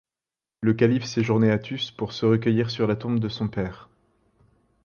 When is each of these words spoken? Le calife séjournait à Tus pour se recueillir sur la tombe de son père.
Le 0.61 0.73
calife 0.73 1.05
séjournait 1.05 1.51
à 1.51 1.59
Tus 1.59 1.91
pour 1.91 2.11
se 2.11 2.25
recueillir 2.25 2.71
sur 2.71 2.87
la 2.87 2.95
tombe 2.95 3.19
de 3.19 3.29
son 3.29 3.47
père. 3.47 3.87